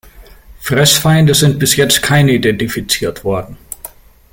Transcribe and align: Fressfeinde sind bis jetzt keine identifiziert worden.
Fressfeinde 0.61 1.35
sind 1.35 1.59
bis 1.59 1.75
jetzt 1.75 2.01
keine 2.01 2.31
identifiziert 2.31 3.23
worden. 3.23 3.55